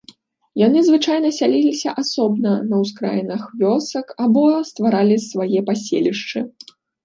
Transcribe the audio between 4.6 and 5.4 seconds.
стваралі